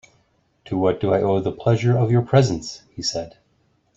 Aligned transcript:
"To 0.65 0.79
what 0.79 0.99
do 0.99 1.13
I 1.13 1.21
owe 1.21 1.39
the 1.39 1.51
pleasure 1.51 1.95
of 1.95 2.09
your 2.09 2.23
presence," 2.23 2.81
he 2.89 3.03
said. 3.03 3.37